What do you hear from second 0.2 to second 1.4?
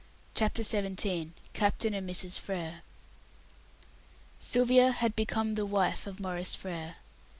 CHAPTER XVII.